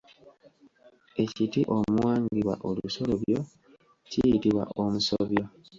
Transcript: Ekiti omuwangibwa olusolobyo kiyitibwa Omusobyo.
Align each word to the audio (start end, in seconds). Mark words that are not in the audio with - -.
Ekiti 1.23 1.61
omuwangibwa 1.75 2.53
olusolobyo 2.67 3.39
kiyitibwa 4.09 4.63
Omusobyo. 4.83 5.43